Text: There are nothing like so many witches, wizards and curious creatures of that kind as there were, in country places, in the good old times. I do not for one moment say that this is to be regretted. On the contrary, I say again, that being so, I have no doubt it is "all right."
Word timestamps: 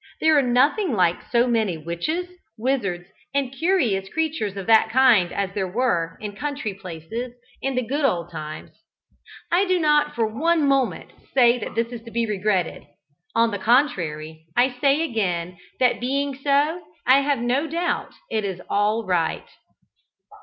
There 0.19 0.35
are 0.35 0.41
nothing 0.41 0.93
like 0.93 1.21
so 1.31 1.45
many 1.45 1.77
witches, 1.77 2.27
wizards 2.57 3.07
and 3.35 3.53
curious 3.53 4.09
creatures 4.09 4.57
of 4.57 4.65
that 4.65 4.89
kind 4.89 5.31
as 5.31 5.53
there 5.53 5.67
were, 5.71 6.17
in 6.19 6.35
country 6.35 6.73
places, 6.73 7.33
in 7.61 7.75
the 7.75 7.83
good 7.85 8.03
old 8.03 8.31
times. 8.31 8.71
I 9.51 9.65
do 9.65 9.77
not 9.79 10.15
for 10.15 10.25
one 10.25 10.67
moment 10.67 11.11
say 11.35 11.59
that 11.59 11.75
this 11.75 11.89
is 11.91 12.01
to 12.05 12.09
be 12.11 12.25
regretted. 12.25 12.81
On 13.35 13.51
the 13.51 13.59
contrary, 13.59 14.47
I 14.57 14.69
say 14.81 15.03
again, 15.03 15.59
that 15.79 15.99
being 16.01 16.33
so, 16.33 16.81
I 17.05 17.19
have 17.19 17.37
no 17.37 17.67
doubt 17.67 18.11
it 18.31 18.43
is 18.43 18.59
"all 18.71 19.05
right." 19.05 19.45